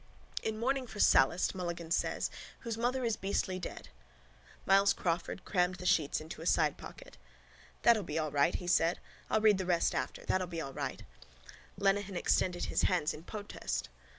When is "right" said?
8.31-8.55, 10.73-11.03